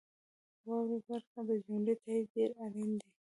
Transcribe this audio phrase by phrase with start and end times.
[0.67, 3.09] واورئ برخه د جملو تایید ډیر اړین دی.